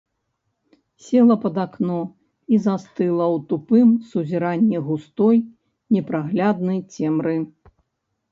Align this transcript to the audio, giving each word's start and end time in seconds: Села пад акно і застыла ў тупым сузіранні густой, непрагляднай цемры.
Села 1.07 1.35
пад 1.43 1.55
акно 1.63 1.97
і 2.55 2.59
застыла 2.65 3.25
ў 3.35 3.43
тупым 3.51 3.89
сузіранні 4.13 4.77
густой, 4.87 5.37
непрагляднай 5.97 6.79
цемры. 6.97 7.35